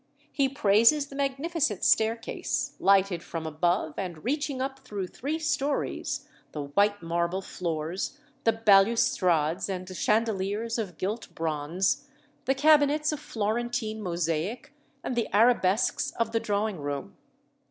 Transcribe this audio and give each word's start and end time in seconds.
He 0.31 0.49
praises 0.49 1.09
the 1.09 1.15
magnificent 1.15 1.83
staircase, 1.83 2.75
lighted 2.79 3.21
from 3.21 3.45
above 3.45 3.93
and 3.99 4.23
reaching 4.23 4.59
up 4.59 4.79
through 4.79 5.05
three 5.05 5.37
stories, 5.37 6.27
the 6.53 6.63
white 6.63 7.03
marble 7.03 7.43
floors, 7.43 8.17
the 8.43 8.51
balustrades 8.51 9.69
and 9.69 9.87
chandeliers 9.87 10.79
of 10.79 10.97
gilt 10.97 11.27
bronze, 11.35 12.07
the 12.45 12.55
cabinets 12.55 13.11
of 13.11 13.19
Florentine 13.19 14.01
mosaic, 14.01 14.73
and 15.03 15.15
the 15.15 15.27
arabesques 15.35 16.09
of 16.17 16.31
the 16.31 16.39
drawing 16.39 16.79
room. 16.79 17.15